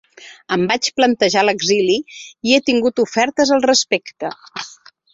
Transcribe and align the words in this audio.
Em 0.55 0.63
vaig 0.71 0.89
plantejar 1.01 1.43
l’exili 1.45 1.99
i 2.15 2.57
he 2.57 2.61
tingut 2.73 3.05
ofertes 3.07 3.55
al 3.59 3.67
respecte. 3.71 4.37